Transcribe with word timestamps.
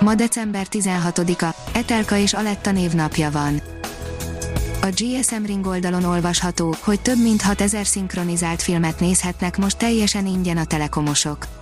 Ma 0.00 0.14
december 0.14 0.66
16-a, 0.70 1.54
Etelka 1.72 2.16
és 2.16 2.32
Aletta 2.32 2.72
névnapja 2.72 3.30
van. 3.30 3.60
A 4.82 4.86
GSM 4.86 5.44
Ring 5.44 5.66
oldalon 5.66 6.04
olvasható, 6.04 6.74
hogy 6.80 7.00
több 7.00 7.22
mint 7.22 7.42
6000 7.42 7.86
szinkronizált 7.86 8.62
filmet 8.62 9.00
nézhetnek 9.00 9.56
most 9.56 9.78
teljesen 9.78 10.26
ingyen 10.26 10.56
a 10.56 10.64
telekomosok. 10.64 11.61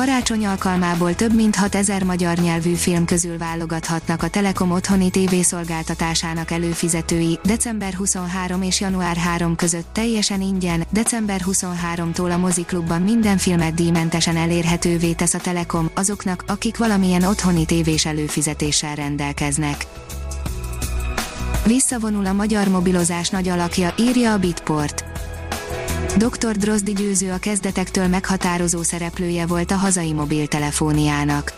Karácsony 0.00 0.46
alkalmából 0.46 1.14
több 1.14 1.34
mint 1.34 1.56
6000 1.56 2.04
magyar 2.04 2.36
nyelvű 2.36 2.74
film 2.74 3.04
közül 3.04 3.38
válogathatnak 3.38 4.22
a 4.22 4.28
Telekom 4.28 4.70
otthoni 4.70 5.10
tévészolgáltatásának 5.10 6.50
előfizetői, 6.50 7.38
december 7.44 7.94
23 7.94 8.62
és 8.62 8.80
január 8.80 9.16
3 9.16 9.56
között 9.56 9.86
teljesen 9.92 10.40
ingyen, 10.40 10.84
december 10.90 11.40
23-tól 11.46 12.32
a 12.32 12.36
moziklubban 12.36 13.02
minden 13.02 13.36
filmet 13.36 13.74
díjmentesen 13.74 14.36
elérhetővé 14.36 15.12
tesz 15.12 15.34
a 15.34 15.38
Telekom, 15.38 15.90
azoknak, 15.94 16.44
akik 16.46 16.76
valamilyen 16.76 17.22
otthoni 17.22 17.64
tévés 17.64 18.06
előfizetéssel 18.06 18.94
rendelkeznek. 18.94 19.86
Visszavonul 21.66 22.26
a 22.26 22.32
magyar 22.32 22.68
mobilozás 22.68 23.28
nagy 23.28 23.48
alakja, 23.48 23.94
írja 23.98 24.32
a 24.32 24.38
Bitport. 24.38 25.09
Dr. 26.16 26.56
Drozdi 26.56 26.92
Győző 26.92 27.30
a 27.32 27.38
kezdetektől 27.38 28.06
meghatározó 28.06 28.82
szereplője 28.82 29.46
volt 29.46 29.70
a 29.70 29.74
hazai 29.74 30.12
mobiltelefóniának. 30.12 31.52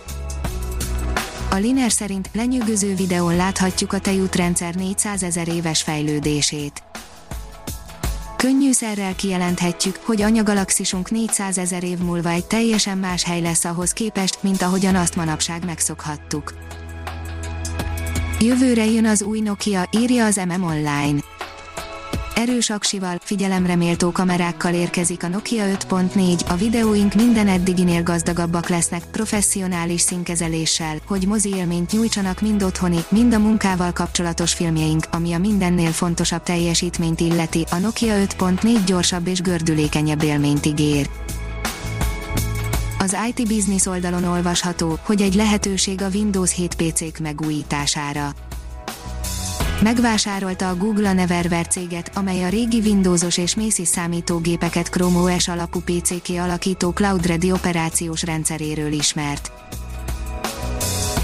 A 1.50 1.54
Liner 1.54 1.92
szerint 1.92 2.28
lenyűgöző 2.32 2.94
videón 2.94 3.36
láthatjuk 3.36 3.92
a 3.92 3.98
tejútrendszer 3.98 4.74
400 4.74 5.22
ezer 5.22 5.48
éves 5.48 5.82
fejlődését. 5.82 6.82
Könnyűszerrel 8.36 9.14
kijelenthetjük, 9.14 9.98
hogy 10.02 10.22
anyagalaxisunk 10.22 11.10
400 11.10 11.58
ezer 11.58 11.84
év 11.84 11.98
múlva 11.98 12.28
egy 12.28 12.44
teljesen 12.44 12.98
más 12.98 13.24
hely 13.24 13.40
lesz 13.40 13.64
ahhoz 13.64 13.92
képest, 13.92 14.42
mint 14.42 14.62
ahogyan 14.62 14.94
azt 14.94 15.16
manapság 15.16 15.64
megszokhattuk. 15.64 16.54
Jövőre 18.40 18.84
jön 18.84 19.06
az 19.06 19.22
új 19.22 19.40
Nokia, 19.40 19.88
írja 19.90 20.24
az 20.24 20.40
MM 20.48 20.62
Online 20.62 21.20
Erős 22.34 22.70
aksival, 22.70 23.18
figyelemre 23.22 23.76
méltó 23.76 24.12
kamerákkal 24.12 24.74
érkezik 24.74 25.22
a 25.22 25.28
Nokia 25.28 25.64
5.4, 25.64 26.48
a 26.48 26.54
videóink 26.54 27.14
minden 27.14 27.48
eddiginél 27.48 28.02
gazdagabbak 28.02 28.68
lesznek, 28.68 29.02
professzionális 29.04 30.00
színkezeléssel, 30.00 30.96
hogy 31.06 31.26
mozi 31.26 31.54
élményt 31.54 31.92
nyújtsanak 31.92 32.40
mind 32.40 32.62
otthoni, 32.62 33.04
mind 33.08 33.34
a 33.34 33.38
munkával 33.38 33.92
kapcsolatos 33.92 34.54
filmjeink, 34.54 35.04
ami 35.10 35.32
a 35.32 35.38
mindennél 35.38 35.90
fontosabb 35.90 36.42
teljesítményt 36.42 37.20
illeti, 37.20 37.64
a 37.70 37.76
Nokia 37.76 38.14
5.4 38.14 38.78
gyorsabb 38.86 39.26
és 39.26 39.40
gördülékenyebb 39.40 40.22
élményt 40.22 40.66
ígér. 40.66 41.08
Az 42.98 43.16
IT 43.28 43.48
Business 43.48 43.86
oldalon 43.86 44.24
olvasható, 44.24 44.98
hogy 45.02 45.22
egy 45.22 45.34
lehetőség 45.34 46.02
a 46.02 46.08
Windows 46.14 46.54
7 46.54 46.74
PC-k 46.74 47.18
megújítására 47.18 48.34
Megvásárolta 49.82 50.68
a 50.68 50.76
Google 50.76 51.12
Neverware 51.12 51.64
céget, 51.64 52.10
amely 52.14 52.44
a 52.44 52.48
régi 52.48 52.78
Windowsos 52.78 53.38
és 53.38 53.54
Macy 53.54 53.84
számítógépeket 53.84 54.88
Chrome 54.88 55.18
OS 55.18 55.48
alapú 55.48 55.80
PC-ké 55.80 56.36
alakító 56.36 56.90
Cloud 56.90 57.26
Ready 57.26 57.52
operációs 57.52 58.22
rendszeréről 58.22 58.92
ismert. 58.92 59.52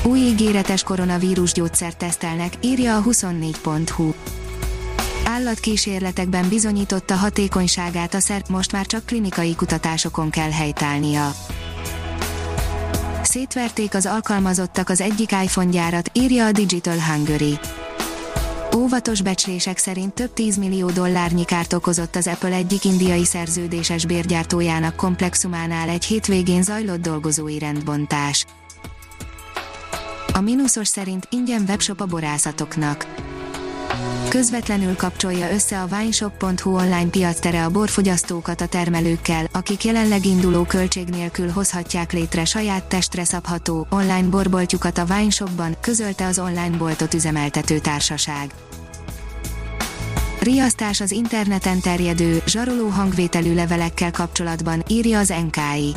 Új 0.02 0.18
ígéretes 0.18 0.82
koronavírus 0.82 1.52
gyógyszert 1.52 1.98
tesztelnek, 1.98 2.52
írja 2.60 2.96
a 2.96 3.02
24.hu. 3.02 4.12
Állatkísérletekben 5.24 6.48
bizonyította 6.48 7.14
hatékonyságát 7.14 8.14
a 8.14 8.20
szer, 8.20 8.42
most 8.48 8.72
már 8.72 8.86
csak 8.86 9.06
klinikai 9.06 9.54
kutatásokon 9.54 10.30
kell 10.30 10.50
helytálnia. 10.50 11.32
Szétverték 13.22 13.94
az 13.94 14.06
alkalmazottak 14.06 14.88
az 14.88 15.00
egyik 15.00 15.30
iPhone 15.30 15.70
gyárat, 15.70 16.10
írja 16.12 16.46
a 16.46 16.52
Digital 16.52 16.96
Hungary. 17.00 17.58
Óvatos 18.78 19.22
becslések 19.22 19.78
szerint 19.78 20.14
több 20.14 20.32
10 20.32 20.56
millió 20.56 20.90
dollárnyi 20.90 21.44
kárt 21.44 21.72
okozott 21.72 22.16
az 22.16 22.26
Apple 22.26 22.54
egyik 22.54 22.84
indiai 22.84 23.24
szerződéses 23.24 24.06
bérgyártójának 24.06 24.96
komplexumánál 24.96 25.88
egy 25.88 26.04
hétvégén 26.04 26.62
zajlott 26.62 27.00
dolgozói 27.00 27.58
rendbontás. 27.58 28.46
A 30.32 30.40
mínuszos 30.40 30.88
szerint 30.88 31.26
ingyen 31.30 31.64
webshop 31.68 32.00
a 32.00 32.06
borászatoknak. 32.06 33.27
Közvetlenül 34.28 34.96
kapcsolja 34.96 35.52
össze 35.52 35.80
a 35.80 35.86
wineshop.hu 35.90 36.74
online 36.74 37.10
piactere 37.10 37.64
a 37.64 37.70
borfogyasztókat 37.70 38.60
a 38.60 38.66
termelőkkel, 38.66 39.46
akik 39.52 39.84
jelenleg 39.84 40.26
induló 40.26 40.62
költség 40.62 41.08
nélkül 41.08 41.50
hozhatják 41.50 42.12
létre 42.12 42.44
saját 42.44 42.84
testre 42.84 43.24
szabható, 43.24 43.86
online 43.90 44.28
borboltjukat 44.28 44.98
a 44.98 45.04
Wineshopban, 45.10 45.76
közölte 45.80 46.26
az 46.26 46.38
online 46.38 46.76
boltot 46.76 47.14
üzemeltető 47.14 47.78
társaság. 47.78 48.50
Riasztás 50.40 51.00
az 51.00 51.10
interneten 51.10 51.80
terjedő, 51.80 52.42
zsaroló 52.46 52.88
hangvételű 52.88 53.54
levelekkel 53.54 54.10
kapcsolatban, 54.10 54.82
írja 54.88 55.18
az 55.18 55.28
NKI. 55.28 55.96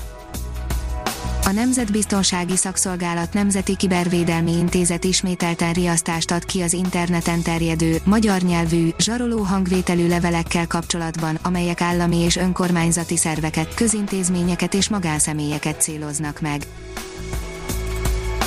A 1.52 1.54
Nemzetbiztonsági 1.54 2.56
Szakszolgálat 2.56 3.34
Nemzeti 3.34 3.76
Kibervédelmi 3.76 4.52
Intézet 4.52 5.04
ismételten 5.04 5.74
riasztást 5.74 6.32
ad 6.32 6.46
ki 6.46 6.62
az 6.62 6.74
interneten 6.74 7.42
terjedő, 7.42 7.98
magyar 8.04 8.42
nyelvű, 8.42 8.90
zsaroló 9.00 9.42
hangvételű 9.42 10.08
levelekkel 10.08 10.68
kapcsolatban, 10.68 11.40
amelyek 11.42 11.82
állami 11.82 12.18
és 12.18 12.36
önkormányzati 12.36 13.18
szerveket, 13.18 13.74
közintézményeket 13.74 14.74
és 14.74 14.90
magánszemélyeket 14.90 15.82
céloznak 15.82 16.42
meg. 16.42 16.62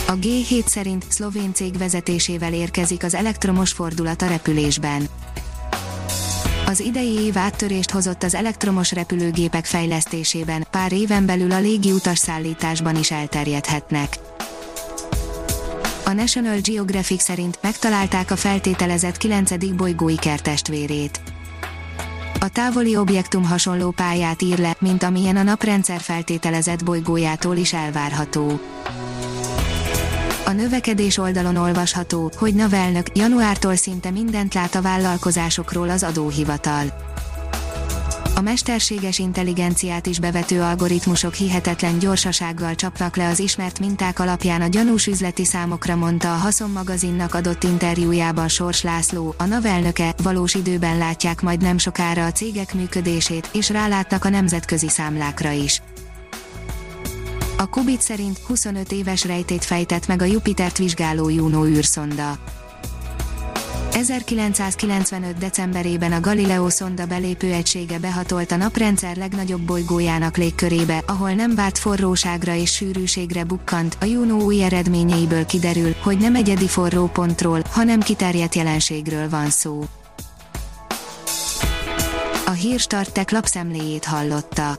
A 0.07 0.13
G7 0.13 0.67
szerint 0.67 1.05
szlovén 1.09 1.55
cég 1.55 1.79
vezetésével 1.79 2.53
érkezik 2.53 3.05
az 3.05 3.15
elektromos 3.15 3.73
fordulat 3.73 4.23
a 4.23 4.27
repülésben 4.27 5.09
az 6.67 6.81
idei 6.81 7.13
év 7.19 7.39
áttörést 7.39 7.91
hozott 7.91 8.23
az 8.23 8.35
elektromos 8.35 8.93
repülőgépek 8.93 9.65
fejlesztésében, 9.65 10.67
pár 10.71 10.93
éven 10.93 11.27
belül 11.27 11.53
a 11.53 11.61
légi 11.61 11.93
utasszállításban 11.93 12.97
is 12.97 13.11
elterjedhetnek. 13.11 14.19
A 16.05 16.13
National 16.13 16.59
Geographic 16.63 17.23
szerint 17.23 17.59
megtalálták 17.63 18.31
a 18.31 18.37
feltételezett 18.37 19.17
9. 19.17 19.75
bolygói 19.77 20.17
kertestvérét. 20.17 21.21
A 22.41 22.49
távoli 22.49 22.97
objektum 22.97 23.45
hasonló 23.45 23.91
pályát 23.91 24.43
ír 24.43 24.59
le, 24.59 24.77
mint 24.79 25.03
amilyen 25.03 25.37
a 25.37 25.43
naprendszer 25.43 26.01
feltételezett 26.01 26.85
bolygójától 26.85 27.57
is 27.57 27.73
elvárható. 27.73 28.61
A 30.47 30.53
növekedés 30.53 31.19
oldalon 31.19 31.57
olvasható, 31.57 32.31
hogy 32.37 32.55
Navelnök 32.55 33.07
januártól 33.17 33.77
szinte 33.77 34.11
mindent 34.11 34.55
lát 34.55 34.75
a 34.75 34.83
vállalkozásokról 34.83 35.91
az 35.91 36.03
adóhivatal. 36.03 37.13
A 38.37 38.41
mesterséges 38.41 39.19
intelligenciát 39.19 40.07
is 40.07 40.19
bevető 40.19 40.61
algoritmusok 40.61 41.35
hihetetlen 41.35 41.99
gyorsasággal 41.99 42.75
csapnak 42.75 43.17
le 43.17 43.29
az 43.29 43.39
ismert 43.39 43.81
minták 43.81 44.19
alapján 44.19 44.61
a 44.61 44.67
gyanús 44.67 45.07
üzleti 45.07 45.45
számokra 45.45 45.97
mondta 45.97 46.33
a 46.33 46.37
Haszon 46.37 46.71
magazinnak 46.71 47.35
adott 47.35 47.63
interjújában 47.63 48.49
Sors 48.49 48.83
László, 48.83 49.35
a 49.39 49.45
navelnöke, 49.45 50.15
valós 50.23 50.55
időben 50.55 50.99
látják 50.99 51.41
majd 51.41 51.63
nem 51.63 51.79
sokára 51.79 52.25
a 52.25 52.33
cégek 52.33 52.75
működését, 52.75 53.49
és 53.53 53.71
rálátnak 53.71 54.25
a 54.25 54.29
nemzetközi 54.29 54.89
számlákra 54.89 55.51
is. 55.51 55.83
A 57.57 57.67
Kubit 57.67 58.01
szerint 58.01 58.39
25 58.47 58.93
éves 58.93 59.25
rejtét 59.25 59.65
fejtett 59.65 60.07
meg 60.07 60.23
a 60.23 60.25
Jupitert 60.25 60.79
vizsgáló 60.79 61.29
Juno 61.29 61.67
űrszonda. 61.67 62.39
1995. 63.93 65.39
decemberében 65.39 66.13
a 66.13 66.21
Galileo 66.21 66.71
szonda 66.71 67.07
belépő 67.07 67.53
egysége 67.53 67.99
behatolt 67.99 68.53
a 68.53 68.57
naprendszer 68.57 69.17
legnagyobb 69.17 69.61
bolygójának 69.61 70.37
légkörébe, 70.37 71.03
ahol 71.07 71.33
nem 71.33 71.55
várt 71.55 71.79
forróságra 71.79 72.55
és 72.55 72.75
sűrűségre 72.75 73.45
bukkant. 73.45 73.97
A 74.01 74.05
Juno 74.05 74.37
új 74.37 74.63
eredményeiből 74.63 75.47
kiderül, 75.47 75.95
hogy 76.03 76.19
nem 76.19 76.35
egyedi 76.35 76.69
forró 76.69 77.07
pontról, 77.07 77.63
hanem 77.71 78.01
kiterjedt 78.01 78.55
jelenségről 78.55 79.29
van 79.29 79.51
szó. 79.51 79.85
A 82.47 82.51
hírstartek 82.51 83.31
lapszemléjét 83.31 84.05
hallotta. 84.05 84.79